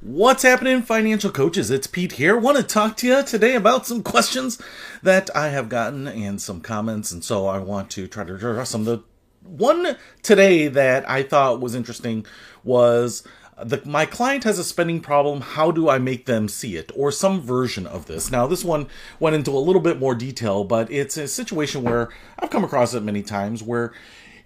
What's 0.00 0.44
happening, 0.44 0.82
financial 0.82 1.32
coaches? 1.32 1.72
It's 1.72 1.88
Pete 1.88 2.12
here. 2.12 2.36
Want 2.36 2.56
to 2.56 2.62
talk 2.62 2.96
to 2.98 3.06
you 3.08 3.24
today 3.24 3.56
about 3.56 3.84
some 3.84 4.04
questions 4.04 4.56
that 5.02 5.28
I 5.36 5.48
have 5.48 5.68
gotten 5.68 6.06
and 6.06 6.40
some 6.40 6.60
comments, 6.60 7.10
and 7.10 7.24
so 7.24 7.46
I 7.48 7.58
want 7.58 7.90
to 7.90 8.06
try 8.06 8.22
to 8.22 8.36
address 8.36 8.70
them. 8.70 8.84
The 8.84 9.02
one 9.42 9.96
today 10.22 10.68
that 10.68 11.10
I 11.10 11.24
thought 11.24 11.60
was 11.60 11.74
interesting 11.74 12.24
was 12.62 13.24
the, 13.60 13.82
my 13.84 14.06
client 14.06 14.44
has 14.44 14.60
a 14.60 14.64
spending 14.64 15.00
problem. 15.00 15.40
How 15.40 15.72
do 15.72 15.88
I 15.88 15.98
make 15.98 16.26
them 16.26 16.48
see 16.48 16.76
it, 16.76 16.92
or 16.94 17.10
some 17.10 17.40
version 17.40 17.84
of 17.84 18.06
this? 18.06 18.30
Now, 18.30 18.46
this 18.46 18.64
one 18.64 18.86
went 19.18 19.34
into 19.34 19.50
a 19.50 19.58
little 19.58 19.82
bit 19.82 19.98
more 19.98 20.14
detail, 20.14 20.62
but 20.62 20.92
it's 20.92 21.16
a 21.16 21.26
situation 21.26 21.82
where 21.82 22.08
I've 22.38 22.50
come 22.50 22.62
across 22.62 22.94
it 22.94 23.02
many 23.02 23.24
times 23.24 23.64
where 23.64 23.92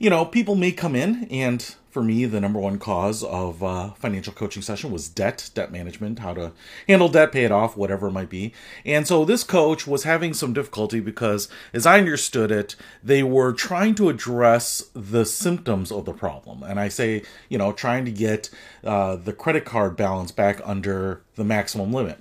you 0.02 0.10
know, 0.10 0.24
people 0.24 0.56
may 0.56 0.72
come 0.72 0.96
in, 0.96 1.28
and 1.30 1.76
for 1.88 2.02
me, 2.02 2.24
the 2.24 2.40
number 2.40 2.58
one 2.58 2.76
cause 2.76 3.22
of 3.22 3.62
uh, 3.62 3.92
financial 3.92 4.32
coaching 4.32 4.60
session 4.60 4.90
was 4.90 5.08
debt, 5.08 5.48
debt 5.54 5.70
management, 5.70 6.18
how 6.18 6.34
to 6.34 6.50
handle 6.88 7.08
debt, 7.08 7.30
pay 7.30 7.44
it 7.44 7.52
off, 7.52 7.76
whatever 7.76 8.08
it 8.08 8.10
might 8.10 8.28
be. 8.28 8.52
And 8.84 9.06
so 9.06 9.24
this 9.24 9.44
coach 9.44 9.86
was 9.86 10.02
having 10.02 10.34
some 10.34 10.52
difficulty 10.52 10.98
because, 10.98 11.48
as 11.72 11.86
I 11.86 12.00
understood 12.00 12.50
it, 12.50 12.74
they 13.00 13.22
were 13.22 13.52
trying 13.52 13.94
to 13.94 14.08
address 14.08 14.90
the 14.92 15.24
symptoms 15.24 15.92
of 15.92 16.04
the 16.04 16.12
problem. 16.12 16.64
And 16.64 16.80
I 16.80 16.88
say, 16.88 17.22
you 17.48 17.56
know, 17.56 17.72
trying 17.72 18.04
to 18.04 18.10
get 18.10 18.50
uh, 18.82 19.14
the 19.14 19.32
credit 19.32 19.64
card 19.64 19.96
balance 19.96 20.32
back 20.32 20.60
under 20.64 21.22
the 21.36 21.44
maximum 21.44 21.92
limit 21.92 22.18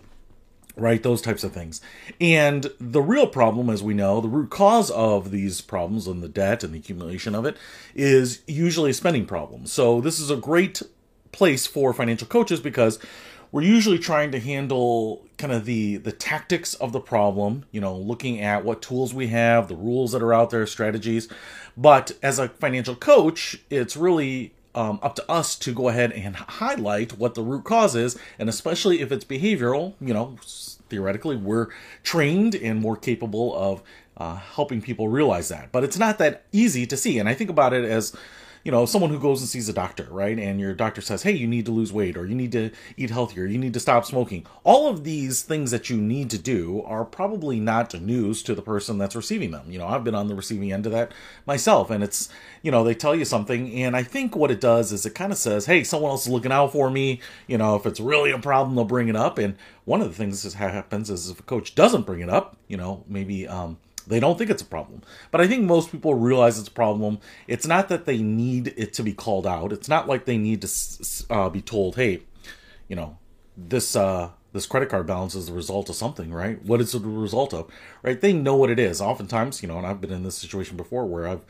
right? 0.81 1.02
Those 1.02 1.21
types 1.21 1.44
of 1.44 1.53
things. 1.53 1.80
And 2.20 2.71
the 2.80 3.02
real 3.02 3.27
problem, 3.27 3.70
as 3.70 3.84
we 3.84 3.94
know, 3.94 4.20
the 4.20 4.27
root 4.27 4.49
cause 4.49 4.90
of 4.91 5.31
these 5.31 5.62
problems 5.62 6.07
and 6.07 6.21
the 6.21 6.27
debt 6.27 6.63
and 6.63 6.73
the 6.73 6.80
accumulation 6.80 7.35
of 7.35 7.45
it 7.45 7.55
is 7.95 8.41
usually 8.48 8.90
a 8.90 8.95
spending 8.95 9.26
problem. 9.26 9.67
So 9.67 10.02
this 10.02 10.20
is 10.20 10.31
a 10.31 10.35
great 10.35 10.81
place 11.31 11.66
for 11.66 11.94
financial 11.94 12.27
coaches 12.27 12.59
because 12.59 12.99
we're 13.52 13.62
usually 13.62 13.99
trying 13.99 14.31
to 14.31 14.40
handle 14.40 15.26
kind 15.38 15.54
of 15.54 15.66
the 15.66 15.98
the 15.98 16.12
tactics 16.12 16.74
of 16.76 16.91
the 16.91 16.99
problem 16.99 17.65
you 17.71 17.82
know 17.82 17.96
looking 17.96 18.40
at 18.40 18.63
what 18.63 18.82
tools 18.82 19.13
we 19.13 19.27
have 19.27 19.68
the 19.68 19.76
rules 19.76 20.12
that 20.12 20.21
are 20.21 20.34
out 20.34 20.49
there 20.52 20.68
strategies 20.68 21.27
but 21.76 22.12
as 22.21 22.37
a 22.37 22.49
financial 22.49 22.96
coach 22.96 23.57
it's 23.70 23.98
really 23.98 24.54
um, 24.76 25.00
up 25.02 25.16
to 25.16 25.32
us 25.32 25.55
to 25.58 25.74
go 25.74 25.90
ahead 25.90 26.12
and 26.12 26.36
highlight 26.36 27.18
what 27.18 27.36
the 27.36 27.44
root 27.44 27.64
cause 27.64 27.96
is, 27.96 28.18
and 28.40 28.50
especially 28.50 29.02
if 29.02 29.12
it's 29.12 29.26
behavioral, 29.26 29.94
you 30.00 30.14
know, 30.14 30.38
theoretically, 30.90 31.36
we're 31.36 31.68
trained 32.04 32.55
and 32.55 32.80
more 32.80 32.96
capable 32.96 33.55
of 33.55 33.82
uh, 34.18 34.36
helping 34.36 34.82
people 34.82 35.08
realize 35.10 35.49
that. 35.49 35.72
But 35.72 35.84
it's 35.84 35.98
not 35.98 36.18
that 36.20 36.44
easy 36.52 36.86
to 36.86 36.98
see, 36.98 37.20
and 37.20 37.27
I 37.27 37.34
think 37.34 37.49
about 37.49 37.74
it 37.74 37.84
as 37.84 38.16
you 38.63 38.71
know, 38.71 38.85
someone 38.85 39.09
who 39.09 39.20
goes 39.20 39.41
and 39.41 39.49
sees 39.49 39.67
a 39.70 39.73
doctor, 39.73 40.07
right? 40.12 40.37
And 40.37 40.59
your 40.59 40.73
doctor 40.73 41.01
says, 41.01 41.23
hey, 41.23 41.31
you 41.31 41.48
need 41.48 41.65
to 41.65 41.71
lose 41.71 41.91
weight 41.91 42.15
or 42.15 42.26
you 42.26 42.35
need 42.35 42.51
to 42.51 42.71
eat 42.98 43.09
healthier, 43.09 43.45
you 43.45 43.57
need 43.57 43.73
to 43.73 43.79
stop 43.79 44.05
smoking. 44.05 44.45
All 44.63 44.87
of 44.87 45.03
these 45.03 45.41
things 45.41 45.71
that 45.71 45.90
you 45.90 45.98
need 45.98 46.29
to 46.29 46.37
do 46.37 46.84
are 46.84 47.03
probably 47.03 47.59
not 47.59 47.99
news 47.99 48.43
to 48.43 48.55
the 48.55 48.62
person 48.62 48.98
that's 48.98 49.15
receiving 49.15 49.51
them. 49.51 49.71
You 49.71 49.79
know, 49.79 49.87
I've 49.87 50.03
been 50.03 50.15
on 50.15 50.27
the 50.27 50.35
receiving 50.35 50.71
end 50.71 50.85
of 50.85 50.91
that 50.91 51.12
myself. 51.45 51.90
And 51.90 52.03
it's, 52.03 52.29
you 52.62 52.71
know, 52.71 52.84
they 52.84 52.93
tell 52.93 53.15
you 53.15 53.26
something. 53.26 53.73
And 53.81 53.95
I 53.95 54.03
think 54.03 54.35
what 54.35 54.51
it 54.51 54.62
does 54.62 54.91
is 54.91 55.05
it 55.05 55.15
kind 55.15 55.31
of 55.31 55.37
says, 55.37 55.65
hey, 55.65 55.84
someone 55.84 56.12
else 56.12 56.27
is 56.27 56.31
looking 56.31 56.51
out 56.51 56.71
for 56.71 56.90
me. 56.90 57.21
You 57.48 57.57
know, 57.57 57.75
if 57.75 57.85
it's 57.85 57.99
really 57.99 58.31
a 58.31 58.40
problem, 58.40 58.75
they'll 58.75 58.85
bring 58.85 59.07
it 59.07 59.15
up. 59.15 59.37
And 59.37 59.55
one 59.85 60.01
of 60.01 60.07
the 60.07 60.15
things 60.15 60.43
that 60.43 60.53
happens 60.53 61.09
is 61.09 61.29
if 61.29 61.40
a 61.40 61.43
coach 61.43 61.75
doesn't 61.75 62.05
bring 62.05 62.21
it 62.21 62.29
up, 62.29 62.57
you 62.68 62.77
know, 62.77 63.03
maybe, 63.07 63.48
um, 63.48 63.77
they 64.07 64.19
don't 64.19 64.38
think 64.38 64.50
it's 64.50 64.62
a 64.62 64.66
problem. 64.66 65.02
But 65.31 65.41
I 65.41 65.47
think 65.47 65.63
most 65.63 65.91
people 65.91 66.13
realize 66.13 66.59
it's 66.59 66.68
a 66.68 66.72
problem. 66.72 67.19
It's 67.47 67.68
not 67.68 67.90
that 67.90 68.06
they 68.06 68.19
need 68.19 68.74
it 68.78 68.94
to 68.94 69.03
be 69.03 69.13
called 69.13 69.47
out. 69.47 69.72
It's 69.72 69.90
not 69.90 70.08
like 70.08 70.25
they 70.25 70.38
need 70.38 70.62
to 70.62 70.69
uh, 71.30 71.50
be 71.50 71.62
told, 71.62 71.96
"Hey, 71.96 72.22
you 72.88 72.96
know, 72.96 73.18
this 73.58 73.96
uh, 73.96 74.31
this 74.53 74.66
credit 74.66 74.90
card 74.90 75.08
balance 75.08 75.35
is 75.35 75.47
the 75.47 75.53
result 75.53 75.90
of 75.90 75.96
something, 75.96 76.34
right? 76.34 76.63
What 76.63 76.81
is 76.81 76.94
it 76.94 77.03
the 77.03 77.08
result 77.08 77.53
of? 77.53 77.72
Right? 78.03 78.19
They 78.19 78.34
know 78.34 78.56
what 78.56 78.69
it 78.69 78.80
is. 78.80 79.02
Oftentimes, 79.02 79.62
you 79.62 79.68
know, 79.68 79.78
and 79.78 79.88
I've 79.88 80.02
been 80.02 80.12
in 80.12 80.24
this 80.24 80.38
situation 80.38 80.78
before 80.78 81.06
where 81.06 81.28
I've 81.28 81.46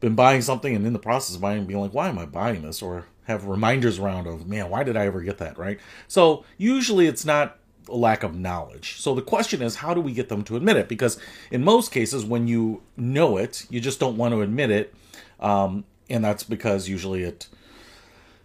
been 0.00 0.14
buying 0.14 0.42
something 0.42 0.74
and 0.74 0.86
in 0.86 0.92
the 0.92 0.98
process 0.98 1.36
of 1.36 1.42
buying 1.42 1.66
being 1.66 1.80
like, 1.80 1.94
why 1.94 2.08
am 2.08 2.18
I 2.18 2.26
buying 2.26 2.62
this? 2.62 2.82
Or 2.82 3.06
have 3.24 3.46
reminders 3.46 3.98
around 3.98 4.26
of, 4.26 4.46
man, 4.46 4.70
why 4.70 4.84
did 4.84 4.96
I 4.96 5.06
ever 5.06 5.20
get 5.20 5.38
that, 5.38 5.58
right? 5.58 5.78
So 6.06 6.44
usually 6.56 7.06
it's 7.06 7.24
not 7.24 7.58
lack 7.88 8.22
of 8.22 8.34
knowledge. 8.34 9.00
So 9.00 9.14
the 9.14 9.22
question 9.22 9.62
is, 9.62 9.76
how 9.76 9.94
do 9.94 10.00
we 10.00 10.12
get 10.12 10.28
them 10.28 10.42
to 10.44 10.56
admit 10.56 10.76
it? 10.76 10.88
Because 10.88 11.18
in 11.50 11.64
most 11.64 11.92
cases, 11.92 12.24
when 12.24 12.48
you 12.48 12.82
know 12.96 13.36
it, 13.36 13.66
you 13.70 13.80
just 13.80 14.00
don't 14.00 14.16
want 14.16 14.32
to 14.34 14.42
admit 14.42 14.70
it, 14.70 14.94
um, 15.40 15.84
and 16.08 16.24
that's 16.24 16.42
because 16.42 16.88
usually 16.88 17.22
it 17.22 17.48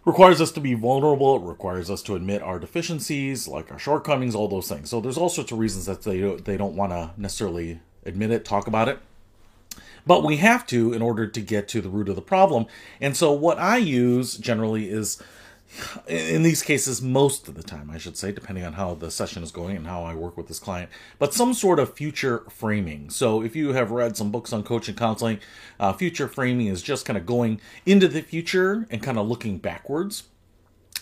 requires 0.04 0.40
us 0.40 0.52
to 0.52 0.60
be 0.60 0.74
vulnerable. 0.74 1.36
It 1.36 1.48
requires 1.48 1.90
us 1.90 2.02
to 2.02 2.14
admit 2.14 2.42
our 2.42 2.58
deficiencies, 2.58 3.46
like 3.46 3.70
our 3.70 3.78
shortcomings, 3.78 4.34
all 4.34 4.48
those 4.48 4.68
things. 4.68 4.90
So 4.90 5.00
there's 5.00 5.18
all 5.18 5.28
sorts 5.28 5.52
of 5.52 5.58
reasons 5.58 5.86
that 5.86 6.02
they 6.02 6.20
they 6.20 6.56
don't 6.56 6.76
want 6.76 6.92
to 6.92 7.10
necessarily 7.16 7.80
admit 8.04 8.30
it, 8.30 8.44
talk 8.44 8.66
about 8.66 8.88
it. 8.88 8.98
But 10.04 10.24
we 10.24 10.38
have 10.38 10.66
to 10.66 10.92
in 10.92 11.00
order 11.00 11.28
to 11.28 11.40
get 11.40 11.68
to 11.68 11.80
the 11.80 11.88
root 11.88 12.08
of 12.08 12.16
the 12.16 12.22
problem. 12.22 12.66
And 13.00 13.16
so 13.16 13.30
what 13.32 13.58
I 13.58 13.76
use 13.76 14.36
generally 14.36 14.88
is 14.90 15.22
in 16.06 16.42
these 16.42 16.62
cases, 16.62 17.00
most 17.00 17.48
of 17.48 17.54
the 17.54 17.62
time, 17.62 17.90
I 17.90 17.98
should 17.98 18.16
say, 18.16 18.32
depending 18.32 18.64
on 18.64 18.74
how 18.74 18.94
the 18.94 19.10
session 19.10 19.42
is 19.42 19.50
going 19.50 19.76
and 19.76 19.86
how 19.86 20.04
I 20.04 20.14
work 20.14 20.36
with 20.36 20.48
this 20.48 20.58
client, 20.58 20.90
but 21.18 21.32
some 21.32 21.54
sort 21.54 21.78
of 21.78 21.94
future 21.94 22.44
framing. 22.50 23.10
So, 23.10 23.42
if 23.42 23.56
you 23.56 23.72
have 23.72 23.90
read 23.90 24.16
some 24.16 24.30
books 24.30 24.52
on 24.52 24.62
coaching 24.62 24.94
counseling, 24.94 25.40
uh, 25.80 25.92
future 25.92 26.28
framing 26.28 26.66
is 26.66 26.82
just 26.82 27.06
kind 27.06 27.16
of 27.16 27.26
going 27.26 27.60
into 27.86 28.08
the 28.08 28.22
future 28.22 28.86
and 28.90 29.02
kind 29.02 29.18
of 29.18 29.26
looking 29.26 29.58
backwards. 29.58 30.24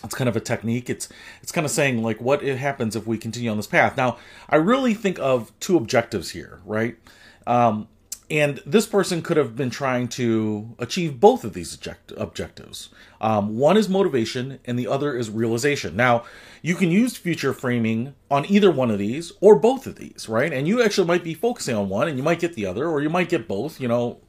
It's 0.03 0.15
kind 0.15 0.29
of 0.29 0.35
a 0.35 0.39
technique. 0.39 0.89
It's 0.89 1.09
it's 1.43 1.51
kind 1.51 1.65
of 1.65 1.71
saying 1.71 2.01
like 2.01 2.19
what 2.19 2.41
it 2.43 2.57
happens 2.57 2.95
if 2.95 3.05
we 3.05 3.17
continue 3.17 3.51
on 3.51 3.57
this 3.57 3.67
path. 3.67 3.97
Now, 3.97 4.17
I 4.49 4.55
really 4.55 4.93
think 4.93 5.19
of 5.19 5.51
two 5.59 5.77
objectives 5.77 6.31
here, 6.31 6.59
right? 6.65 6.97
Um, 7.45 7.87
and 8.31 8.61
this 8.65 8.87
person 8.87 9.21
could 9.21 9.35
have 9.35 9.57
been 9.57 9.69
trying 9.69 10.07
to 10.07 10.73
achieve 10.79 11.19
both 11.19 11.43
of 11.43 11.51
these 11.51 11.75
object- 11.75 12.13
objectives. 12.15 12.89
Um, 13.19 13.57
one 13.57 13.75
is 13.75 13.89
motivation, 13.89 14.59
and 14.63 14.79
the 14.79 14.87
other 14.87 15.17
is 15.17 15.29
realization. 15.29 15.97
Now, 15.97 16.23
you 16.61 16.75
can 16.75 16.89
use 16.89 17.17
future 17.17 17.53
framing 17.53 18.15
on 18.29 18.45
either 18.49 18.71
one 18.71 18.89
of 18.89 18.99
these 18.99 19.33
or 19.41 19.55
both 19.55 19.85
of 19.85 19.97
these, 19.97 20.29
right? 20.29 20.53
And 20.53 20.65
you 20.65 20.81
actually 20.81 21.07
might 21.07 21.25
be 21.25 21.33
focusing 21.33 21.75
on 21.75 21.89
one, 21.89 22.07
and 22.07 22.17
you 22.17 22.23
might 22.23 22.39
get 22.39 22.53
the 22.53 22.65
other, 22.65 22.87
or 22.87 23.01
you 23.01 23.09
might 23.09 23.27
get 23.27 23.49
both, 23.49 23.81
you 23.81 23.89
know, 23.89 24.21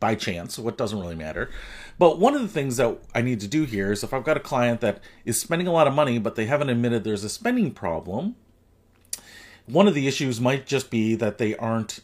by 0.00 0.14
chance. 0.14 0.58
What 0.58 0.78
doesn't 0.78 0.98
really 0.98 1.14
matter. 1.14 1.50
But 1.98 2.18
one 2.18 2.34
of 2.34 2.40
the 2.40 2.48
things 2.48 2.78
that 2.78 2.96
I 3.14 3.20
need 3.20 3.40
to 3.40 3.48
do 3.48 3.64
here 3.64 3.92
is 3.92 4.02
if 4.02 4.14
I've 4.14 4.24
got 4.24 4.38
a 4.38 4.40
client 4.40 4.80
that 4.80 5.02
is 5.26 5.38
spending 5.38 5.68
a 5.68 5.72
lot 5.72 5.86
of 5.86 5.92
money, 5.92 6.18
but 6.18 6.34
they 6.34 6.46
haven't 6.46 6.70
admitted 6.70 7.04
there's 7.04 7.24
a 7.24 7.28
spending 7.28 7.72
problem, 7.72 8.36
one 9.66 9.86
of 9.86 9.94
the 9.94 10.08
issues 10.08 10.40
might 10.40 10.66
just 10.66 10.90
be 10.90 11.14
that 11.14 11.36
they 11.36 11.54
aren't 11.56 12.00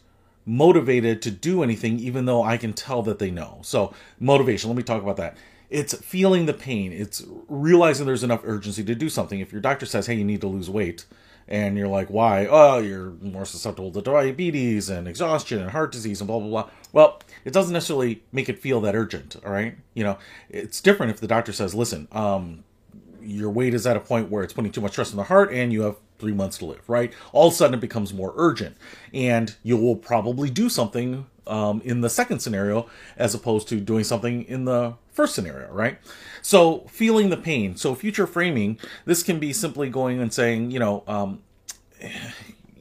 motivated 0.47 1.23
to 1.23 1.31
do 1.31 1.63
anything, 1.63 1.99
even 1.99 2.25
though 2.25 2.43
I 2.43 2.57
can 2.57 2.73
tell 2.73 3.03
that 3.03 3.19
they 3.19 3.31
know. 3.31 3.61
So, 3.63 3.95
motivation, 4.19 4.71
let 4.71 4.77
me 4.77 4.83
talk 4.83 5.03
about 5.03 5.17
that. 5.17 5.37
It's 5.69 5.95
feeling 5.95 6.47
the 6.47 6.53
pain, 6.53 6.93
it's 6.93 7.25
realizing 7.49 8.05
there's 8.05 8.25
enough 8.25 8.41
urgency 8.45 8.83
to 8.85 8.95
do 8.95 9.09
something. 9.09 9.39
If 9.39 9.53
your 9.53 9.61
doctor 9.61 9.87
says, 9.87 10.07
hey, 10.07 10.15
you 10.15 10.25
need 10.25 10.41
to 10.41 10.49
lose 10.49 10.69
weight, 10.69 11.05
and 11.51 11.77
you're 11.77 11.89
like, 11.89 12.09
why? 12.09 12.47
Oh, 12.49 12.79
you're 12.79 13.11
more 13.21 13.45
susceptible 13.45 13.91
to 13.93 14.01
diabetes 14.01 14.89
and 14.89 15.09
exhaustion 15.09 15.61
and 15.61 15.71
heart 15.71 15.91
disease 15.91 16.21
and 16.21 16.29
blah, 16.29 16.39
blah, 16.39 16.49
blah. 16.49 16.71
Well, 16.93 17.21
it 17.45 17.53
doesn't 17.53 17.73
necessarily 17.73 18.23
make 18.31 18.49
it 18.49 18.59
feel 18.59 18.81
that 18.83 18.95
urgent, 18.95 19.37
all 19.45 19.53
right? 19.53 19.77
You 19.95 20.05
know, 20.05 20.19
it's 20.49 20.81
different 20.81 21.11
if 21.11 21.21
the 21.21 21.27
doctor 21.27 21.53
says, 21.53 21.75
listen, 21.75 22.07
um, 22.13 22.63
your 23.21 23.51
weight 23.51 23.75
is 23.75 23.87
at 23.87 23.97
a 23.97 24.01
point 24.01 24.31
where 24.31 24.45
it's 24.45 24.53
putting 24.53 24.71
too 24.71 24.81
much 24.81 24.93
stress 24.93 25.11
on 25.11 25.17
the 25.17 25.25
heart 25.25 25.53
and 25.53 25.73
you 25.73 25.83
have 25.83 25.97
three 26.21 26.33
months 26.33 26.59
to 26.59 26.67
live, 26.67 26.89
right? 26.89 27.13
All 27.33 27.49
of 27.49 27.55
a 27.55 27.57
sudden 27.57 27.75
it 27.75 27.81
becomes 27.81 28.15
more 28.15 28.33
urgent. 28.37 28.77
And 29.13 29.55
you 29.63 29.77
will 29.77 29.97
probably 29.97 30.51
do 30.51 30.69
something 30.69 31.27
um, 31.47 31.81
in 31.85 32.01
the 32.01 32.11
second 32.11 32.41
scenario 32.41 32.89
as 33.17 33.35
opposed 33.35 33.69
to 33.69 33.81
doing 33.81 34.05
something 34.05 34.45
in 34.45 34.65
the 34.67 34.95
first 35.11 35.35
scenario, 35.35 35.73
right? 35.73 35.99
So 36.43 36.87
feeling 36.89 37.31
the 37.31 37.37
pain. 37.37 37.77
So 37.77 37.95
future 37.95 38.27
framing, 38.27 38.79
this 39.05 39.23
can 39.23 39.39
be 39.39 39.53
simply 39.53 39.91
going 39.91 40.21
and 40.21 40.33
saying, 40.33 40.71
you 40.71 40.79
know, 40.79 41.03
um, 41.07 41.43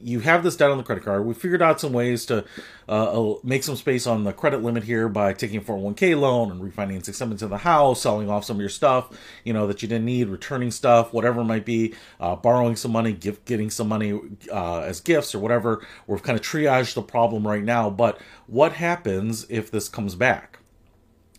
you 0.02 0.20
have 0.20 0.42
this 0.42 0.56
debt 0.56 0.70
on 0.70 0.78
the 0.78 0.82
credit 0.82 1.04
card. 1.04 1.24
We 1.24 1.34
figured 1.34 1.62
out 1.62 1.80
some 1.80 1.92
ways 1.92 2.26
to 2.26 2.44
uh, 2.88 3.32
uh 3.32 3.34
make 3.42 3.62
some 3.62 3.76
space 3.76 4.06
on 4.06 4.24
the 4.24 4.32
credit 4.32 4.62
limit 4.62 4.84
here 4.84 5.08
by 5.08 5.32
taking 5.32 5.58
a 5.58 5.60
401k 5.60 6.18
loan 6.18 6.50
and 6.50 6.60
refinancing 6.60 7.14
some 7.14 7.30
into 7.32 7.46
the 7.46 7.58
house, 7.58 8.02
selling 8.02 8.30
off 8.30 8.44
some 8.44 8.56
of 8.56 8.60
your 8.60 8.68
stuff, 8.68 9.10
you 9.44 9.52
know, 9.52 9.66
that 9.66 9.82
you 9.82 9.88
didn't 9.88 10.04
need, 10.04 10.28
returning 10.28 10.70
stuff, 10.70 11.12
whatever 11.12 11.40
it 11.40 11.44
might 11.44 11.64
be, 11.64 11.94
uh, 12.20 12.36
borrowing 12.36 12.76
some 12.76 12.92
money, 12.92 13.12
gift, 13.12 13.44
getting 13.44 13.70
some 13.70 13.88
money 13.88 14.18
uh, 14.52 14.80
as 14.80 15.00
gifts 15.00 15.34
or 15.34 15.38
whatever. 15.38 15.84
We've 16.06 16.22
kind 16.22 16.38
of 16.38 16.44
triaged 16.44 16.94
the 16.94 17.02
problem 17.02 17.46
right 17.46 17.64
now. 17.64 17.90
But 17.90 18.20
what 18.46 18.74
happens 18.74 19.46
if 19.50 19.70
this 19.70 19.88
comes 19.88 20.14
back? 20.14 20.59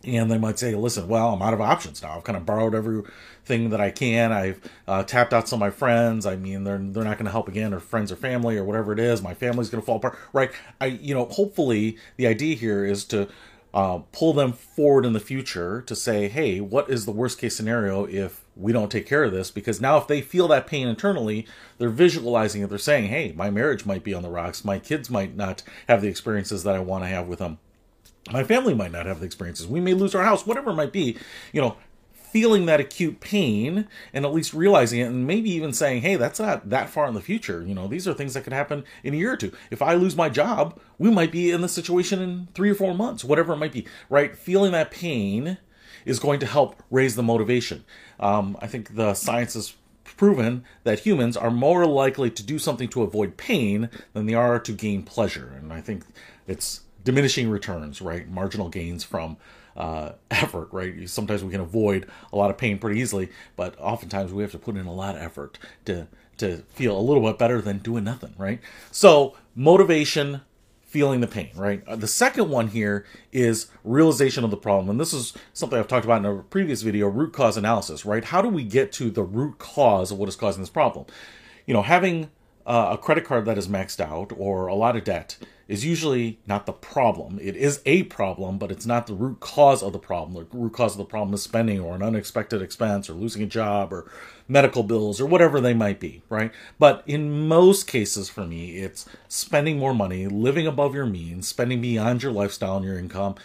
And 0.04 0.30
they 0.30 0.38
might 0.38 0.58
say, 0.58 0.74
"Listen, 0.74 1.08
well, 1.08 1.34
I'm 1.34 1.42
out 1.42 1.54
of 1.54 1.60
options 1.60 2.02
now. 2.02 2.16
I've 2.16 2.24
kind 2.24 2.36
of 2.36 2.46
borrowed 2.46 2.74
everything 2.74 3.70
that 3.70 3.80
I 3.80 3.90
can. 3.90 4.32
I've 4.32 4.60
uh, 4.88 5.02
tapped 5.04 5.32
out 5.32 5.48
some 5.48 5.58
of 5.58 5.60
my 5.60 5.70
friends. 5.70 6.26
I 6.26 6.36
mean, 6.36 6.64
they're 6.64 6.78
they're 6.78 7.04
not 7.04 7.18
going 7.18 7.26
to 7.26 7.32
help 7.32 7.48
again, 7.48 7.72
or 7.72 7.80
friends 7.80 8.10
or 8.12 8.16
family 8.16 8.56
or 8.56 8.64
whatever 8.64 8.92
it 8.92 8.98
is. 8.98 9.22
My 9.22 9.34
family's 9.34 9.70
going 9.70 9.82
to 9.82 9.86
fall 9.86 9.96
apart, 9.96 10.18
right? 10.32 10.50
I, 10.80 10.86
you 10.86 11.14
know, 11.14 11.26
hopefully 11.26 11.96
the 12.16 12.26
idea 12.26 12.56
here 12.56 12.84
is 12.84 13.04
to 13.06 13.28
uh, 13.74 13.98
pull 14.12 14.32
them 14.32 14.52
forward 14.52 15.04
in 15.06 15.12
the 15.12 15.20
future 15.20 15.80
to 15.82 15.96
say, 15.96 16.28
hey, 16.28 16.60
what 16.60 16.90
is 16.90 17.06
the 17.06 17.12
worst 17.12 17.38
case 17.38 17.56
scenario 17.56 18.04
if 18.04 18.44
we 18.54 18.72
don't 18.72 18.90
take 18.90 19.06
care 19.06 19.24
of 19.24 19.32
this? 19.32 19.50
Because 19.50 19.80
now, 19.80 19.96
if 19.96 20.06
they 20.06 20.20
feel 20.20 20.46
that 20.48 20.66
pain 20.66 20.88
internally, 20.88 21.46
they're 21.78 21.88
visualizing 21.88 22.62
it. 22.62 22.68
They're 22.68 22.78
saying, 22.78 23.06
hey, 23.08 23.32
my 23.34 23.50
marriage 23.50 23.86
might 23.86 24.04
be 24.04 24.12
on 24.12 24.22
the 24.22 24.28
rocks. 24.30 24.64
My 24.64 24.78
kids 24.78 25.08
might 25.08 25.36
not 25.36 25.62
have 25.88 26.02
the 26.02 26.08
experiences 26.08 26.64
that 26.64 26.74
I 26.74 26.80
want 26.80 27.04
to 27.04 27.08
have 27.08 27.26
with 27.26 27.38
them. 27.38 27.58
My 28.30 28.44
family 28.44 28.74
might 28.74 28.92
not 28.92 29.06
have 29.06 29.20
the 29.20 29.26
experiences. 29.26 29.66
We 29.66 29.80
may 29.80 29.94
lose 29.94 30.14
our 30.14 30.22
house, 30.22 30.46
whatever 30.46 30.70
it 30.70 30.76
might 30.76 30.92
be. 30.92 31.16
You 31.52 31.60
know, 31.60 31.76
feeling 32.32 32.64
that 32.64 32.80
acute 32.80 33.20
pain 33.20 33.86
and 34.14 34.24
at 34.24 34.32
least 34.32 34.54
realizing 34.54 35.00
it 35.00 35.04
and 35.04 35.26
maybe 35.26 35.50
even 35.50 35.72
saying, 35.72 36.00
hey, 36.00 36.16
that's 36.16 36.40
not 36.40 36.70
that 36.70 36.88
far 36.88 37.06
in 37.06 37.12
the 37.12 37.20
future. 37.20 37.62
You 37.62 37.74
know, 37.74 37.86
these 37.86 38.08
are 38.08 38.14
things 38.14 38.32
that 38.32 38.44
could 38.44 38.54
happen 38.54 38.84
in 39.04 39.12
a 39.12 39.18
year 39.18 39.34
or 39.34 39.36
two. 39.36 39.52
If 39.70 39.82
I 39.82 39.94
lose 39.94 40.16
my 40.16 40.30
job, 40.30 40.80
we 40.98 41.10
might 41.10 41.30
be 41.30 41.50
in 41.50 41.60
this 41.60 41.72
situation 41.72 42.22
in 42.22 42.48
three 42.54 42.70
or 42.70 42.74
four 42.74 42.94
months, 42.94 43.22
whatever 43.22 43.52
it 43.52 43.58
might 43.58 43.72
be, 43.72 43.86
right? 44.08 44.34
Feeling 44.34 44.72
that 44.72 44.90
pain 44.90 45.58
is 46.06 46.18
going 46.18 46.40
to 46.40 46.46
help 46.46 46.82
raise 46.90 47.16
the 47.16 47.22
motivation. 47.22 47.84
Um, 48.18 48.56
I 48.62 48.66
think 48.66 48.94
the 48.94 49.12
science 49.12 49.52
has 49.52 49.74
proven 50.04 50.64
that 50.84 51.00
humans 51.00 51.36
are 51.36 51.50
more 51.50 51.86
likely 51.86 52.30
to 52.30 52.42
do 52.42 52.58
something 52.58 52.88
to 52.88 53.02
avoid 53.02 53.36
pain 53.36 53.90
than 54.14 54.24
they 54.24 54.34
are 54.34 54.58
to 54.58 54.72
gain 54.72 55.02
pleasure. 55.02 55.52
And 55.60 55.70
I 55.70 55.82
think 55.82 56.04
it's 56.46 56.80
diminishing 57.04 57.50
returns, 57.50 58.00
right? 58.00 58.28
Marginal 58.28 58.68
gains 58.68 59.04
from 59.04 59.36
uh, 59.76 60.12
effort, 60.30 60.68
right? 60.72 61.08
Sometimes 61.08 61.44
we 61.44 61.50
can 61.50 61.60
avoid 61.60 62.08
a 62.32 62.36
lot 62.36 62.50
of 62.50 62.58
pain 62.58 62.78
pretty 62.78 63.00
easily, 63.00 63.30
but 63.56 63.78
oftentimes 63.78 64.32
we 64.32 64.42
have 64.42 64.52
to 64.52 64.58
put 64.58 64.76
in 64.76 64.86
a 64.86 64.92
lot 64.92 65.16
of 65.16 65.22
effort 65.22 65.58
to 65.86 66.08
to 66.38 66.58
feel 66.72 66.98
a 66.98 67.00
little 67.00 67.22
bit 67.22 67.38
better 67.38 67.60
than 67.60 67.78
doing 67.78 68.02
nothing, 68.02 68.34
right? 68.38 68.58
So 68.90 69.36
motivation, 69.54 70.40
feeling 70.80 71.20
the 71.20 71.26
pain, 71.26 71.50
right? 71.54 71.86
Uh, 71.86 71.94
the 71.94 72.08
second 72.08 72.48
one 72.48 72.68
here 72.68 73.06
is 73.32 73.68
realization 73.84 74.42
of 74.42 74.50
the 74.50 74.56
problem, 74.56 74.88
and 74.88 74.98
this 74.98 75.12
is 75.12 75.34
something 75.52 75.78
I've 75.78 75.88
talked 75.88 76.04
about 76.04 76.24
in 76.24 76.26
a 76.26 76.42
previous 76.42 76.82
video: 76.82 77.08
root 77.08 77.32
cause 77.32 77.56
analysis, 77.56 78.04
right? 78.04 78.24
How 78.24 78.42
do 78.42 78.48
we 78.48 78.64
get 78.64 78.92
to 78.92 79.10
the 79.10 79.22
root 79.22 79.58
cause 79.58 80.10
of 80.10 80.18
what 80.18 80.28
is 80.28 80.36
causing 80.36 80.62
this 80.62 80.70
problem? 80.70 81.06
You 81.66 81.74
know, 81.74 81.82
having 81.82 82.30
uh, 82.66 82.90
a 82.92 82.98
credit 82.98 83.24
card 83.24 83.44
that 83.44 83.58
is 83.58 83.68
maxed 83.68 84.00
out 84.00 84.32
or 84.36 84.66
a 84.66 84.74
lot 84.74 84.96
of 84.96 85.04
debt 85.04 85.36
is 85.72 85.86
usually 85.86 86.38
not 86.46 86.66
the 86.66 86.72
problem. 86.72 87.38
It 87.40 87.56
is 87.56 87.80
a 87.86 88.02
problem, 88.02 88.58
but 88.58 88.70
it's 88.70 88.84
not 88.84 89.06
the 89.06 89.14
root 89.14 89.40
cause 89.40 89.82
of 89.82 89.94
the 89.94 89.98
problem. 89.98 90.34
The 90.34 90.58
root 90.58 90.74
cause 90.74 90.92
of 90.92 90.98
the 90.98 91.06
problem 91.06 91.32
is 91.32 91.42
spending 91.42 91.80
or 91.80 91.94
an 91.94 92.02
unexpected 92.02 92.60
expense 92.60 93.08
or 93.08 93.14
losing 93.14 93.42
a 93.42 93.46
job 93.46 93.90
or 93.90 94.04
medical 94.46 94.82
bills 94.82 95.18
or 95.18 95.24
whatever 95.24 95.62
they 95.62 95.72
might 95.72 95.98
be, 95.98 96.20
right? 96.28 96.52
But 96.78 97.02
in 97.06 97.48
most 97.48 97.86
cases 97.86 98.28
for 98.28 98.44
me, 98.44 98.80
it's 98.80 99.06
spending 99.28 99.78
more 99.78 99.94
money, 99.94 100.26
living 100.26 100.66
above 100.66 100.94
your 100.94 101.06
means, 101.06 101.48
spending 101.48 101.80
beyond 101.80 102.22
your 102.22 102.32
lifestyle 102.32 102.76
and 102.76 102.84
your 102.84 102.98
income, 102.98 103.36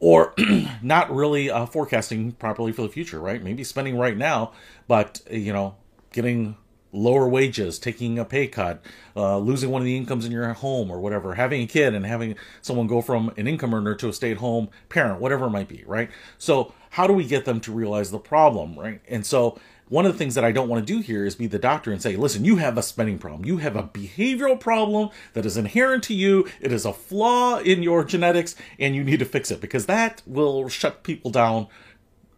or 0.00 0.34
not 0.82 1.14
really 1.14 1.48
uh, 1.48 1.66
forecasting 1.66 2.32
properly 2.32 2.72
for 2.72 2.82
the 2.82 2.88
future, 2.88 3.20
right? 3.20 3.44
Maybe 3.44 3.62
spending 3.62 3.96
right 3.96 4.16
now, 4.16 4.50
but, 4.88 5.20
you 5.30 5.52
know, 5.52 5.76
getting 6.12 6.56
lower 6.92 7.28
wages, 7.28 7.78
taking 7.78 8.18
a 8.18 8.24
pay 8.24 8.46
cut, 8.46 8.82
uh, 9.16 9.38
losing 9.38 9.70
one 9.70 9.82
of 9.82 9.86
the 9.86 9.96
incomes 9.96 10.24
in 10.24 10.32
your 10.32 10.52
home 10.54 10.90
or 10.90 11.00
whatever, 11.00 11.34
having 11.34 11.62
a 11.62 11.66
kid 11.66 11.94
and 11.94 12.06
having 12.06 12.36
someone 12.62 12.86
go 12.86 13.02
from 13.02 13.32
an 13.36 13.46
income 13.46 13.74
earner 13.74 13.94
to 13.94 14.08
a 14.08 14.12
stay 14.12 14.30
at 14.30 14.38
home 14.38 14.68
parent, 14.88 15.20
whatever 15.20 15.46
it 15.46 15.50
might 15.50 15.68
be, 15.68 15.84
right? 15.86 16.10
So, 16.38 16.72
how 16.90 17.06
do 17.06 17.12
we 17.12 17.26
get 17.26 17.44
them 17.44 17.60
to 17.60 17.72
realize 17.72 18.10
the 18.10 18.18
problem, 18.18 18.78
right? 18.78 19.00
And 19.08 19.26
so, 19.26 19.58
one 19.88 20.04
of 20.04 20.12
the 20.12 20.18
things 20.18 20.34
that 20.34 20.44
I 20.44 20.50
don't 20.50 20.68
want 20.68 20.84
to 20.84 20.92
do 20.92 21.00
here 21.00 21.24
is 21.24 21.36
be 21.36 21.46
the 21.46 21.60
doctor 21.60 21.92
and 21.92 22.02
say, 22.02 22.16
listen, 22.16 22.44
you 22.44 22.56
have 22.56 22.76
a 22.76 22.82
spending 22.82 23.18
problem. 23.18 23.44
You 23.44 23.58
have 23.58 23.76
a 23.76 23.84
behavioral 23.84 24.58
problem 24.58 25.10
that 25.34 25.46
is 25.46 25.56
inherent 25.56 26.02
to 26.04 26.14
you. 26.14 26.48
It 26.60 26.72
is 26.72 26.84
a 26.84 26.92
flaw 26.92 27.58
in 27.58 27.84
your 27.84 28.02
genetics, 28.04 28.56
and 28.80 28.96
you 28.96 29.04
need 29.04 29.20
to 29.20 29.24
fix 29.24 29.50
it 29.52 29.60
because 29.60 29.86
that 29.86 30.22
will 30.26 30.68
shut 30.68 31.04
people 31.04 31.30
down 31.30 31.68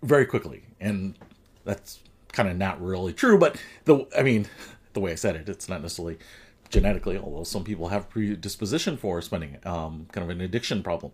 very 0.03 0.27
quickly. 0.27 0.65
And 0.79 1.15
that's 1.65 2.01
kind 2.39 2.49
of 2.49 2.57
not 2.57 2.81
really 2.81 3.13
true, 3.13 3.37
but 3.37 3.61
the 3.85 4.07
I 4.17 4.23
mean, 4.23 4.47
the 4.93 5.01
way 5.01 5.11
I 5.11 5.17
said 5.17 5.35
it, 5.35 5.49
it's 5.49 5.69
not 5.69 5.83
necessarily 5.83 6.19
genetically, 6.71 7.19
although 7.19 7.43
some 7.43 7.65
people 7.65 7.89
have 7.89 8.09
predisposition 8.09 8.97
for 8.97 9.21
spending, 9.23 9.57
um, 9.65 10.07
kind 10.13 10.25
of 10.25 10.31
an 10.31 10.41
addiction 10.41 10.83
problem. 10.85 11.13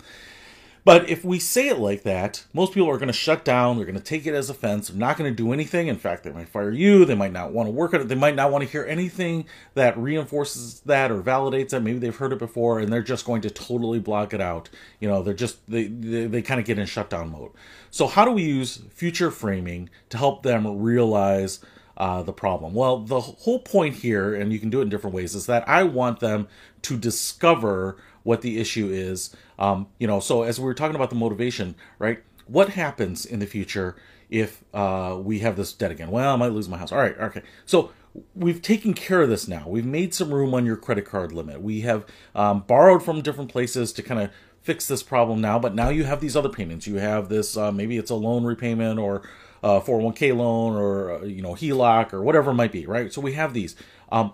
But 0.84 1.08
if 1.08 1.24
we 1.24 1.38
say 1.38 1.68
it 1.68 1.78
like 1.78 2.02
that, 2.02 2.44
most 2.52 2.74
people 2.74 2.90
are 2.90 2.98
going 2.98 3.06
to 3.06 3.12
shut 3.14 3.42
down. 3.42 3.76
They're 3.76 3.86
going 3.86 3.96
to 3.96 4.04
take 4.04 4.26
it 4.26 4.34
as 4.34 4.50
offense. 4.50 4.88
They're 4.88 4.98
not 4.98 5.16
going 5.16 5.30
to 5.30 5.34
do 5.34 5.50
anything. 5.50 5.88
In 5.88 5.96
fact, 5.96 6.24
they 6.24 6.30
might 6.30 6.50
fire 6.50 6.70
you. 6.70 7.06
They 7.06 7.14
might 7.14 7.32
not 7.32 7.52
want 7.52 7.68
to 7.68 7.70
work 7.70 7.94
at 7.94 8.02
it. 8.02 8.08
They 8.08 8.14
might 8.14 8.34
not 8.34 8.52
want 8.52 8.64
to 8.64 8.70
hear 8.70 8.84
anything 8.84 9.46
that 9.72 9.96
reinforces 9.96 10.80
that 10.80 11.10
or 11.10 11.22
validates 11.22 11.70
that. 11.70 11.80
Maybe 11.80 11.98
they've 11.98 12.14
heard 12.14 12.34
it 12.34 12.38
before, 12.38 12.80
and 12.80 12.92
they're 12.92 13.02
just 13.02 13.24
going 13.24 13.40
to 13.42 13.50
totally 13.50 13.98
block 13.98 14.34
it 14.34 14.42
out. 14.42 14.68
You 15.00 15.08
know, 15.08 15.22
they're 15.22 15.32
just 15.32 15.58
they 15.70 15.84
they, 15.86 16.26
they 16.26 16.42
kind 16.42 16.60
of 16.60 16.66
get 16.66 16.78
in 16.78 16.84
shutdown 16.84 17.30
mode. 17.32 17.52
So 17.90 18.06
how 18.06 18.26
do 18.26 18.32
we 18.32 18.42
use 18.42 18.82
future 18.90 19.30
framing 19.30 19.88
to 20.10 20.18
help 20.18 20.42
them 20.42 20.80
realize? 20.80 21.60
Uh, 21.96 22.24
the 22.24 22.32
problem. 22.32 22.74
Well, 22.74 22.98
the 22.98 23.20
whole 23.20 23.60
point 23.60 23.94
here, 23.94 24.34
and 24.34 24.52
you 24.52 24.58
can 24.58 24.68
do 24.68 24.80
it 24.80 24.82
in 24.82 24.88
different 24.88 25.14
ways, 25.14 25.36
is 25.36 25.46
that 25.46 25.68
I 25.68 25.84
want 25.84 26.18
them 26.18 26.48
to 26.82 26.96
discover 26.96 27.98
what 28.24 28.42
the 28.42 28.58
issue 28.58 28.90
is. 28.90 29.34
Um, 29.58 29.86
you 29.98 30.08
know, 30.08 30.18
so 30.18 30.42
as 30.42 30.58
we 30.58 30.64
were 30.64 30.74
talking 30.74 30.96
about 30.96 31.10
the 31.10 31.16
motivation, 31.16 31.76
right? 31.98 32.22
What 32.46 32.70
happens 32.70 33.24
in 33.24 33.38
the 33.38 33.46
future 33.46 33.96
if 34.28 34.64
uh, 34.74 35.16
we 35.22 35.38
have 35.38 35.56
this 35.56 35.72
debt 35.72 35.92
again? 35.92 36.10
Well, 36.10 36.34
I 36.34 36.36
might 36.36 36.52
lose 36.52 36.68
my 36.68 36.76
house. 36.76 36.90
All 36.90 36.98
right, 36.98 37.16
okay. 37.18 37.42
So 37.64 37.92
we've 38.34 38.60
taken 38.60 38.94
care 38.94 39.22
of 39.22 39.28
this 39.28 39.48
now. 39.48 39.64
We've 39.68 39.86
made 39.86 40.12
some 40.12 40.34
room 40.34 40.54
on 40.54 40.66
your 40.66 40.76
credit 40.76 41.04
card 41.04 41.32
limit. 41.32 41.62
We 41.62 41.82
have 41.82 42.04
um, 42.34 42.64
borrowed 42.66 43.02
from 43.02 43.22
different 43.22 43.50
places 43.50 43.92
to 43.94 44.02
kind 44.02 44.20
of 44.20 44.30
fix 44.60 44.86
this 44.86 45.02
problem 45.02 45.40
now. 45.40 45.58
But 45.58 45.74
now 45.74 45.90
you 45.90 46.04
have 46.04 46.20
these 46.20 46.36
other 46.36 46.48
payments. 46.48 46.86
You 46.86 46.96
have 46.96 47.28
this 47.28 47.56
uh, 47.56 47.70
maybe 47.70 47.96
it's 47.96 48.10
a 48.10 48.14
loan 48.14 48.44
repayment 48.44 48.98
or 48.98 49.22
a 49.62 49.80
401k 49.80 50.36
loan 50.36 50.76
or 50.76 51.12
uh, 51.12 51.24
you 51.24 51.42
know 51.42 51.54
HELOC 51.54 52.12
or 52.12 52.22
whatever 52.22 52.50
it 52.50 52.54
might 52.54 52.72
be, 52.72 52.86
right? 52.86 53.12
So 53.12 53.20
we 53.20 53.34
have 53.34 53.54
these. 53.54 53.76
Um, 54.10 54.32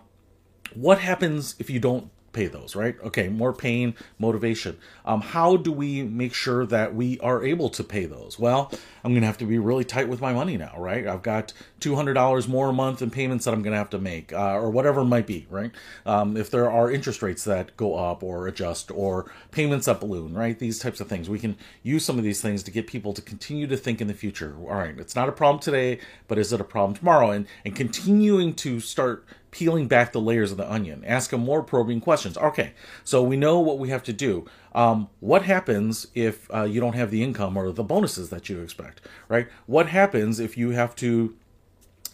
what 0.74 1.00
happens 1.00 1.56
if 1.58 1.68
you 1.68 1.80
don't 1.80 2.10
pay 2.32 2.46
those, 2.46 2.76
right? 2.76 2.96
Okay, 3.04 3.28
more 3.28 3.52
pain, 3.52 3.94
motivation. 4.18 4.78
Um, 5.04 5.20
how 5.20 5.56
do 5.56 5.72
we 5.72 6.02
make 6.02 6.34
sure 6.34 6.64
that 6.66 6.94
we 6.94 7.18
are 7.20 7.44
able 7.44 7.70
to 7.70 7.82
pay 7.82 8.06
those? 8.06 8.38
Well, 8.38 8.70
I'm 9.02 9.12
going 9.12 9.22
to 9.22 9.26
have 9.26 9.38
to 9.38 9.46
be 9.46 9.58
really 9.58 9.84
tight 9.84 10.08
with 10.08 10.20
my 10.20 10.32
money 10.32 10.56
now, 10.56 10.74
right? 10.78 11.06
I've 11.06 11.22
got 11.22 11.52
$200 11.80 12.48
more 12.48 12.68
a 12.68 12.72
month 12.72 13.02
in 13.02 13.10
payments 13.10 13.44
that 13.44 13.54
I'm 13.54 13.62
going 13.62 13.72
to 13.72 13.78
have 13.78 13.90
to 13.90 13.98
make, 13.98 14.32
uh, 14.32 14.54
or 14.54 14.70
whatever 14.70 15.00
it 15.00 15.06
might 15.06 15.26
be, 15.26 15.46
right? 15.50 15.72
Um, 16.06 16.36
if 16.36 16.50
there 16.50 16.70
are 16.70 16.90
interest 16.90 17.22
rates 17.22 17.44
that 17.44 17.76
go 17.76 17.96
up 17.96 18.22
or 18.22 18.46
adjust, 18.46 18.90
or 18.90 19.30
payments 19.50 19.86
that 19.86 20.00
balloon, 20.00 20.34
right? 20.34 20.58
These 20.58 20.78
types 20.78 21.00
of 21.00 21.08
things. 21.08 21.28
We 21.28 21.38
can 21.38 21.56
use 21.82 22.04
some 22.04 22.18
of 22.18 22.24
these 22.24 22.40
things 22.40 22.62
to 22.64 22.70
get 22.70 22.86
people 22.86 23.12
to 23.14 23.22
continue 23.22 23.66
to 23.66 23.76
think 23.76 24.00
in 24.00 24.06
the 24.06 24.14
future. 24.14 24.54
All 24.60 24.76
right, 24.76 24.98
it's 24.98 25.16
not 25.16 25.28
a 25.28 25.32
problem 25.32 25.60
today, 25.60 25.98
but 26.28 26.38
is 26.38 26.52
it 26.52 26.60
a 26.60 26.64
problem 26.64 26.94
tomorrow? 26.94 27.30
And, 27.30 27.46
and 27.64 27.74
continuing 27.74 28.54
to 28.54 28.80
start 28.80 29.24
peeling 29.50 29.88
back 29.88 30.12
the 30.12 30.20
layers 30.20 30.50
of 30.50 30.56
the 30.56 30.70
onion. 30.70 31.04
Ask 31.06 31.30
them 31.30 31.40
more 31.40 31.62
probing 31.62 32.00
questions. 32.00 32.38
Okay, 32.38 32.72
so 33.04 33.22
we 33.22 33.36
know 33.36 33.58
what 33.58 33.78
we 33.78 33.88
have 33.88 34.02
to 34.04 34.12
do. 34.12 34.46
Um, 34.74 35.08
what 35.20 35.42
happens 35.42 36.06
if 36.14 36.52
uh, 36.54 36.62
you 36.62 36.80
don't 36.80 36.94
have 36.94 37.10
the 37.10 37.22
income 37.22 37.56
or 37.56 37.72
the 37.72 37.82
bonuses 37.82 38.30
that 38.30 38.48
you 38.48 38.60
expect, 38.60 39.00
right? 39.28 39.48
What 39.66 39.88
happens 39.88 40.38
if 40.38 40.56
you 40.56 40.70
have 40.70 40.94
to 40.96 41.36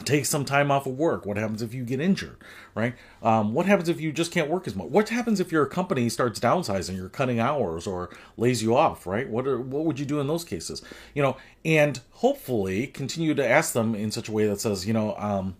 take 0.05 0.26
some 0.26 0.45
time 0.45 0.71
off 0.71 0.87
of 0.87 0.99
work? 0.99 1.25
What 1.25 1.37
happens 1.37 1.62
if 1.62 1.73
you 1.73 1.85
get 1.85 2.00
injured, 2.00 2.37
right? 2.75 2.95
Um, 3.23 3.55
what 3.55 3.66
happens 3.66 3.88
if 3.88 4.00
you 4.00 4.12
just 4.12 4.31
can't 4.33 4.50
work 4.50 4.66
as 4.66 4.76
much? 4.76 4.88
What 4.88 5.09
happens 5.09 5.40
if 5.40 5.50
your 5.50 5.66
company 5.66 6.09
starts 6.09 6.38
downsizing, 6.38 6.97
you're 6.97 7.09
cutting 7.09 7.40
hours 7.40 7.87
or 7.87 8.11
lays 8.37 8.62
you 8.62 8.76
off, 8.76 9.07
right? 9.07 9.28
What 9.28 9.47
are, 9.47 9.61
what 9.61 9.85
would 9.85 9.99
you 9.99 10.05
do 10.05 10.21
in 10.21 10.26
those 10.26 10.45
cases? 10.45 10.83
You 11.14 11.23
know, 11.23 11.37
and 11.64 12.00
hopefully 12.12 12.87
continue 12.88 13.35
to 13.35 13.47
ask 13.47 13.73
them 13.73 13.95
in 13.95 14.11
such 14.11 14.28
a 14.28 14.33
way 14.33 14.47
that 14.47 14.61
says, 14.61 14.87
you 14.87 14.93
know, 14.93 15.16
um, 15.16 15.57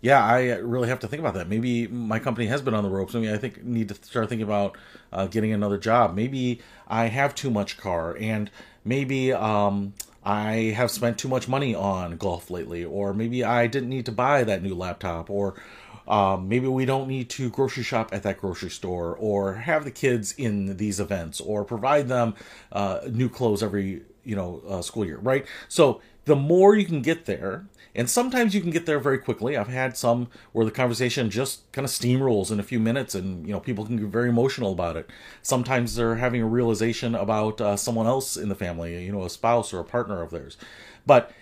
yeah, 0.00 0.24
I 0.24 0.56
really 0.56 0.88
have 0.88 1.00
to 1.00 1.08
think 1.08 1.20
about 1.20 1.34
that. 1.34 1.48
Maybe 1.48 1.86
my 1.86 2.18
company 2.18 2.46
has 2.46 2.62
been 2.62 2.74
on 2.74 2.84
the 2.84 2.90
ropes. 2.90 3.12
Maybe 3.12 3.30
I 3.30 3.36
think 3.36 3.62
need 3.62 3.88
to 3.90 3.94
start 3.94 4.28
thinking 4.28 4.44
about 4.44 4.78
uh, 5.12 5.26
getting 5.26 5.52
another 5.52 5.76
job. 5.76 6.14
Maybe 6.14 6.60
I 6.88 7.06
have 7.06 7.34
too 7.34 7.50
much 7.50 7.76
car, 7.76 8.16
and 8.18 8.50
maybe 8.84 9.32
um, 9.32 9.92
I 10.24 10.74
have 10.76 10.90
spent 10.90 11.18
too 11.18 11.28
much 11.28 11.48
money 11.48 11.74
on 11.74 12.16
golf 12.16 12.50
lately, 12.50 12.84
or 12.84 13.12
maybe 13.12 13.44
I 13.44 13.66
didn't 13.66 13.90
need 13.90 14.06
to 14.06 14.12
buy 14.12 14.42
that 14.44 14.62
new 14.62 14.74
laptop, 14.74 15.28
or 15.28 15.60
um, 16.08 16.48
maybe 16.48 16.66
we 16.66 16.86
don't 16.86 17.06
need 17.06 17.28
to 17.30 17.50
grocery 17.50 17.82
shop 17.82 18.08
at 18.12 18.22
that 18.22 18.38
grocery 18.38 18.70
store, 18.70 19.14
or 19.16 19.54
have 19.54 19.84
the 19.84 19.90
kids 19.90 20.32
in 20.32 20.78
these 20.78 20.98
events, 20.98 21.42
or 21.42 21.62
provide 21.62 22.08
them 22.08 22.34
uh, 22.72 23.00
new 23.10 23.28
clothes 23.28 23.62
every 23.62 24.00
you 24.24 24.34
know 24.34 24.62
uh, 24.66 24.80
school 24.80 25.04
year, 25.04 25.18
right? 25.18 25.46
So 25.68 26.00
the 26.24 26.36
more 26.36 26.74
you 26.74 26.86
can 26.86 27.02
get 27.02 27.26
there 27.26 27.66
and 27.94 28.08
sometimes 28.08 28.54
you 28.54 28.60
can 28.60 28.70
get 28.70 28.86
there 28.86 29.00
very 29.00 29.18
quickly. 29.18 29.56
I've 29.56 29.68
had 29.68 29.96
some 29.96 30.28
where 30.52 30.64
the 30.64 30.70
conversation 30.70 31.30
just 31.30 31.70
kind 31.72 31.84
of 31.84 31.90
steamrolls 31.90 32.50
in 32.50 32.60
a 32.60 32.64
few 32.64 32.78
minutes 32.78 33.14
and, 33.14 33.46
you 33.46 33.52
know, 33.52 33.60
people 33.60 33.84
can 33.84 33.96
get 33.96 34.06
very 34.06 34.28
emotional 34.28 34.72
about 34.72 34.96
it. 34.96 35.10
Sometimes 35.42 35.96
they're 35.96 36.16
having 36.16 36.42
a 36.42 36.46
realization 36.46 37.14
about 37.14 37.60
uh, 37.60 37.76
someone 37.76 38.06
else 38.06 38.36
in 38.36 38.48
the 38.48 38.54
family, 38.54 39.04
you 39.04 39.12
know, 39.12 39.24
a 39.24 39.30
spouse 39.30 39.72
or 39.72 39.80
a 39.80 39.84
partner 39.84 40.22
of 40.22 40.30
theirs. 40.30 40.56
But 41.06 41.32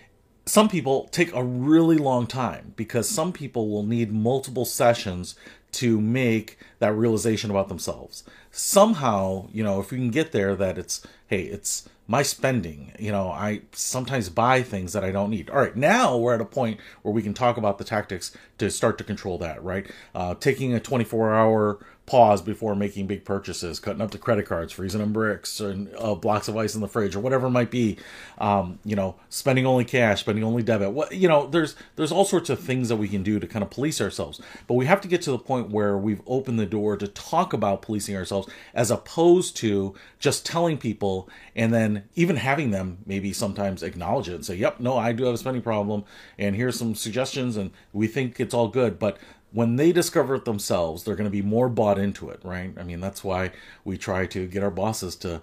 some 0.45 0.67
people 0.67 1.07
take 1.11 1.33
a 1.33 1.43
really 1.43 1.97
long 1.97 2.25
time 2.25 2.73
because 2.75 3.07
some 3.07 3.31
people 3.31 3.69
will 3.69 3.83
need 3.83 4.11
multiple 4.11 4.65
sessions 4.65 5.35
to 5.73 5.99
make 6.01 6.57
that 6.79 6.93
realization 6.93 7.49
about 7.49 7.69
themselves. 7.69 8.23
Somehow, 8.51 9.47
you 9.51 9.63
know, 9.63 9.79
if 9.79 9.91
we 9.91 9.97
can 9.97 10.11
get 10.11 10.31
there 10.31 10.55
that 10.55 10.77
it's 10.77 11.05
hey, 11.27 11.43
it's 11.43 11.87
my 12.07 12.23
spending. 12.23 12.91
You 12.97 13.11
know, 13.11 13.29
I 13.29 13.61
sometimes 13.71 14.29
buy 14.29 14.63
things 14.63 14.93
that 14.93 15.03
I 15.03 15.11
don't 15.11 15.29
need. 15.29 15.49
All 15.51 15.59
right, 15.59 15.75
now 15.75 16.17
we're 16.17 16.33
at 16.33 16.41
a 16.41 16.45
point 16.45 16.79
where 17.03 17.13
we 17.13 17.21
can 17.21 17.35
talk 17.35 17.55
about 17.55 17.77
the 17.77 17.83
tactics 17.83 18.35
to 18.57 18.71
start 18.71 18.97
to 18.97 19.03
control 19.03 19.37
that, 19.37 19.63
right? 19.63 19.89
Uh, 20.15 20.33
taking 20.33 20.73
a 20.73 20.79
24 20.79 21.33
hour 21.33 21.85
pause 22.09 22.41
before 22.41 22.75
making 22.75 23.05
big 23.05 23.23
purchases, 23.23 23.79
cutting 23.79 24.01
up 24.01 24.09
the 24.09 24.17
credit 24.17 24.47
cards, 24.47 24.73
freezing 24.73 24.99
them 24.99 25.13
bricks 25.13 25.59
and 25.59 25.87
uh, 25.95 26.15
blocks 26.15 26.47
of 26.47 26.57
ice 26.57 26.73
in 26.73 26.81
the 26.81 26.87
fridge 26.87 27.15
or 27.15 27.19
whatever 27.19 27.45
it 27.47 27.51
might 27.51 27.69
be. 27.69 27.97
Um, 28.39 28.79
you 28.83 28.95
know, 28.95 29.15
spending 29.29 29.67
only 29.67 29.85
cash, 29.85 30.21
spending 30.21 30.43
only 30.43 30.63
debit. 30.63 30.91
What 30.91 31.13
you 31.13 31.27
know, 31.27 31.45
there's 31.45 31.75
there's 31.97 32.11
all 32.11 32.25
sorts 32.25 32.49
of 32.49 32.59
things 32.59 32.89
that 32.89 32.95
we 32.95 33.07
can 33.07 33.21
do 33.21 33.39
to 33.39 33.45
kind 33.45 33.61
of 33.61 33.69
police 33.69 34.01
ourselves. 34.01 34.41
But 34.65 34.73
we 34.73 34.87
have 34.87 35.01
to 35.01 35.07
get 35.07 35.21
to 35.23 35.31
the 35.31 35.37
point 35.37 35.69
where 35.69 35.97
we've 35.99 36.23
opened 36.25 36.59
the 36.59 36.65
door 36.65 36.97
to 36.97 37.07
talk 37.07 37.53
about 37.53 37.83
policing 37.83 38.15
ourselves 38.15 38.49
as 38.73 38.89
opposed 38.89 39.55
to 39.57 39.93
just 40.17 40.47
telling 40.47 40.79
people 40.79 41.29
and 41.55 41.71
then 41.71 42.05
even 42.15 42.37
having 42.37 42.71
them 42.71 42.97
maybe 43.05 43.31
sometimes 43.33 43.83
acknowledge 43.83 44.29
it 44.29 44.33
and 44.33 44.45
say, 44.45 44.55
"Yep, 44.55 44.79
no, 44.79 44.97
I 44.97 45.11
do 45.11 45.25
have 45.25 45.35
a 45.35 45.37
spending 45.37 45.61
problem, 45.61 46.05
and 46.39 46.55
here's 46.55 46.79
some 46.79 46.95
suggestions, 46.95 47.55
and 47.55 47.69
we 47.93 48.07
think 48.07 48.39
it's 48.39 48.55
all 48.55 48.67
good." 48.67 48.97
But 48.97 49.19
when 49.51 49.77
they 49.77 49.91
discover 49.91 50.35
it 50.35 50.45
themselves, 50.45 51.03
they're 51.03 51.15
going 51.15 51.29
to 51.29 51.31
be 51.31 51.41
more 51.41 51.69
bought 51.69 51.97
into 51.97 52.29
it, 52.29 52.39
right? 52.43 52.73
I 52.77 52.83
mean, 52.83 52.99
that's 53.01 53.23
why 53.23 53.51
we 53.83 53.97
try 53.97 54.25
to 54.27 54.47
get 54.47 54.63
our 54.63 54.71
bosses 54.71 55.15
to 55.17 55.41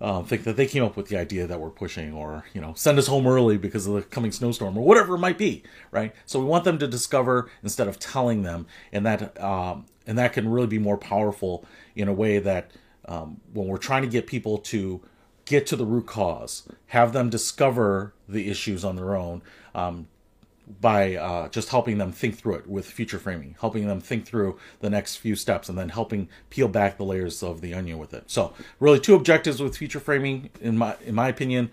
uh, 0.00 0.22
think 0.22 0.44
that 0.44 0.56
they 0.56 0.66
came 0.66 0.82
up 0.82 0.96
with 0.96 1.08
the 1.08 1.18
idea 1.18 1.46
that 1.46 1.60
we're 1.60 1.70
pushing, 1.70 2.12
or 2.12 2.44
you 2.54 2.60
know, 2.60 2.72
send 2.74 2.98
us 2.98 3.06
home 3.06 3.26
early 3.26 3.58
because 3.58 3.86
of 3.86 3.94
the 3.94 4.02
coming 4.02 4.32
snowstorm, 4.32 4.76
or 4.78 4.84
whatever 4.84 5.16
it 5.16 5.18
might 5.18 5.36
be, 5.36 5.62
right? 5.90 6.14
So 6.24 6.38
we 6.38 6.46
want 6.46 6.64
them 6.64 6.78
to 6.78 6.86
discover 6.86 7.50
instead 7.62 7.86
of 7.86 7.98
telling 7.98 8.42
them, 8.42 8.66
and 8.92 9.04
that 9.04 9.38
um, 9.42 9.84
and 10.06 10.16
that 10.16 10.32
can 10.32 10.48
really 10.48 10.66
be 10.66 10.78
more 10.78 10.96
powerful 10.96 11.66
in 11.94 12.08
a 12.08 12.14
way 12.14 12.38
that 12.38 12.70
um, 13.06 13.40
when 13.52 13.66
we're 13.66 13.76
trying 13.76 14.02
to 14.02 14.08
get 14.08 14.26
people 14.26 14.56
to 14.58 15.02
get 15.44 15.66
to 15.66 15.76
the 15.76 15.84
root 15.84 16.06
cause, 16.06 16.66
have 16.86 17.12
them 17.12 17.28
discover 17.28 18.14
the 18.28 18.48
issues 18.48 18.84
on 18.84 18.96
their 18.96 19.14
own. 19.14 19.42
Um, 19.74 20.06
by 20.80 21.16
uh, 21.16 21.48
just 21.48 21.70
helping 21.70 21.98
them 21.98 22.12
think 22.12 22.36
through 22.36 22.54
it 22.54 22.66
with 22.66 22.86
future 22.86 23.18
framing, 23.18 23.56
helping 23.60 23.86
them 23.86 24.00
think 24.00 24.26
through 24.26 24.58
the 24.80 24.90
next 24.90 25.16
few 25.16 25.34
steps, 25.34 25.68
and 25.68 25.78
then 25.78 25.88
helping 25.88 26.28
peel 26.50 26.68
back 26.68 26.96
the 26.96 27.04
layers 27.04 27.42
of 27.42 27.60
the 27.60 27.74
onion 27.74 27.98
with 27.98 28.12
it. 28.14 28.24
So, 28.30 28.52
really, 28.78 29.00
two 29.00 29.14
objectives 29.14 29.60
with 29.62 29.76
future 29.76 30.00
framing, 30.00 30.50
in 30.60 30.76
my 30.76 30.96
in 31.04 31.14
my 31.14 31.28
opinion, 31.28 31.70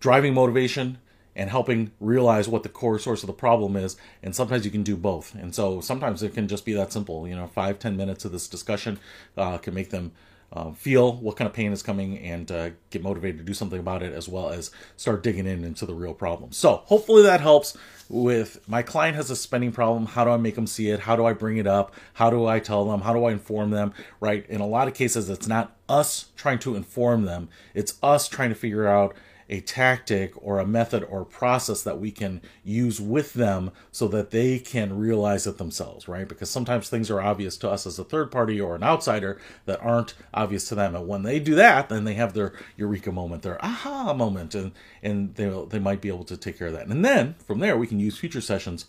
driving 0.00 0.34
motivation 0.34 0.98
and 1.34 1.50
helping 1.50 1.92
realize 2.00 2.48
what 2.48 2.62
the 2.62 2.68
core 2.68 2.98
source 2.98 3.22
of 3.22 3.26
the 3.26 3.32
problem 3.32 3.76
is. 3.76 3.96
And 4.22 4.34
sometimes 4.34 4.64
you 4.64 4.70
can 4.70 4.82
do 4.82 4.96
both. 4.96 5.34
And 5.34 5.54
so 5.54 5.82
sometimes 5.82 6.22
it 6.22 6.32
can 6.32 6.48
just 6.48 6.64
be 6.64 6.72
that 6.72 6.92
simple. 6.92 7.28
You 7.28 7.36
know, 7.36 7.46
five 7.46 7.78
ten 7.78 7.96
minutes 7.96 8.24
of 8.24 8.32
this 8.32 8.48
discussion 8.48 8.98
uh, 9.36 9.58
can 9.58 9.74
make 9.74 9.90
them 9.90 10.12
uh, 10.52 10.72
feel 10.72 11.16
what 11.16 11.36
kind 11.36 11.48
of 11.48 11.54
pain 11.54 11.72
is 11.72 11.82
coming 11.82 12.18
and 12.18 12.50
uh, 12.50 12.70
get 12.90 13.02
motivated 13.02 13.38
to 13.38 13.44
do 13.44 13.54
something 13.54 13.78
about 13.78 14.02
it 14.02 14.12
as 14.12 14.28
well 14.28 14.50
as 14.50 14.70
start 14.96 15.22
digging 15.22 15.46
in 15.46 15.64
into 15.64 15.84
the 15.84 15.94
real 15.94 16.14
problem. 16.14 16.52
So 16.52 16.82
hopefully 16.86 17.22
that 17.22 17.40
helps 17.40 17.76
with 18.08 18.60
my 18.68 18.82
client 18.82 19.16
has 19.16 19.30
a 19.30 19.36
spending 19.36 19.72
problem. 19.72 20.06
How 20.06 20.24
do 20.24 20.30
i 20.30 20.36
make 20.36 20.54
them 20.54 20.66
see 20.66 20.90
it? 20.90 21.00
How 21.00 21.16
do 21.16 21.24
i 21.24 21.32
bring 21.32 21.56
it 21.56 21.66
up? 21.66 21.94
How 22.14 22.30
do 22.30 22.46
i 22.46 22.60
tell 22.60 22.84
them? 22.84 23.00
How 23.00 23.12
do 23.12 23.24
i 23.24 23.32
inform 23.32 23.70
them? 23.70 23.92
Right? 24.20 24.48
In 24.48 24.60
a 24.60 24.66
lot 24.66 24.88
of 24.88 24.94
cases 24.94 25.28
it's 25.28 25.48
not 25.48 25.76
us 25.88 26.26
trying 26.36 26.58
to 26.60 26.76
inform 26.76 27.24
them. 27.24 27.48
It's 27.74 27.98
us 28.02 28.28
trying 28.28 28.50
to 28.50 28.54
figure 28.54 28.86
out 28.86 29.16
a 29.48 29.60
tactic 29.60 30.32
or 30.36 30.58
a 30.58 30.66
method 30.66 31.04
or 31.04 31.24
process 31.24 31.82
that 31.82 32.00
we 32.00 32.10
can 32.10 32.40
use 32.64 33.00
with 33.00 33.34
them 33.34 33.70
so 33.92 34.08
that 34.08 34.30
they 34.30 34.58
can 34.58 34.98
realize 34.98 35.46
it 35.46 35.58
themselves, 35.58 36.08
right? 36.08 36.28
Because 36.28 36.50
sometimes 36.50 36.88
things 36.88 37.10
are 37.10 37.20
obvious 37.20 37.56
to 37.58 37.70
us 37.70 37.86
as 37.86 37.98
a 37.98 38.04
third 38.04 38.30
party 38.30 38.60
or 38.60 38.74
an 38.74 38.82
outsider 38.82 39.40
that 39.66 39.82
aren't 39.82 40.14
obvious 40.34 40.68
to 40.68 40.74
them. 40.74 40.94
And 40.96 41.06
when 41.06 41.22
they 41.22 41.38
do 41.38 41.54
that, 41.54 41.88
then 41.88 42.04
they 42.04 42.14
have 42.14 42.32
their 42.32 42.52
eureka 42.76 43.12
moment, 43.12 43.42
their 43.42 43.64
aha 43.64 44.12
moment, 44.14 44.54
and, 44.54 44.72
and 45.02 45.34
they, 45.36 45.48
they 45.68 45.78
might 45.78 46.00
be 46.00 46.08
able 46.08 46.24
to 46.24 46.36
take 46.36 46.58
care 46.58 46.68
of 46.68 46.72
that. 46.74 46.86
And 46.86 47.04
then 47.04 47.34
from 47.46 47.60
there, 47.60 47.76
we 47.76 47.86
can 47.86 48.00
use 48.00 48.18
future 48.18 48.40
sessions 48.40 48.86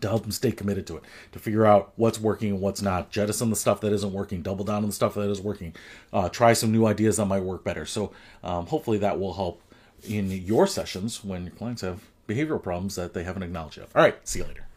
to 0.00 0.08
help 0.08 0.22
them 0.22 0.32
stay 0.32 0.52
committed 0.52 0.86
to 0.86 0.96
it, 0.96 1.02
to 1.32 1.38
figure 1.38 1.66
out 1.66 1.92
what's 1.96 2.20
working 2.20 2.50
and 2.50 2.60
what's 2.60 2.82
not, 2.82 3.10
jettison 3.10 3.50
the 3.50 3.56
stuff 3.56 3.80
that 3.80 3.92
isn't 3.92 4.12
working, 4.12 4.42
double 4.42 4.64
down 4.64 4.82
on 4.82 4.86
the 4.86 4.92
stuff 4.92 5.14
that 5.14 5.30
is 5.30 5.40
working, 5.40 5.74
uh, 6.12 6.28
try 6.28 6.52
some 6.52 6.70
new 6.70 6.86
ideas 6.86 7.16
that 7.16 7.26
might 7.26 7.42
work 7.42 7.64
better. 7.64 7.86
So 7.86 8.12
um, 8.44 8.66
hopefully 8.66 8.98
that 8.98 9.18
will 9.18 9.34
help 9.34 9.62
in 10.06 10.30
your 10.30 10.66
sessions 10.66 11.24
when 11.24 11.44
your 11.44 11.54
clients 11.54 11.82
have 11.82 12.02
behavioral 12.28 12.62
problems 12.62 12.94
that 12.96 13.14
they 13.14 13.24
haven't 13.24 13.42
acknowledged 13.42 13.78
yet. 13.78 13.88
All 13.94 14.02
right, 14.02 14.16
see 14.28 14.40
you 14.40 14.44
later. 14.44 14.67